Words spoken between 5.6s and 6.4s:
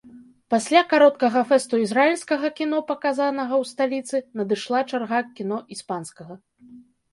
іспанскага.